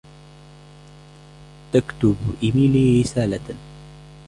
تكتب 1.73 2.15
إيميلي 2.43 3.01
رسالةً. 3.03 3.55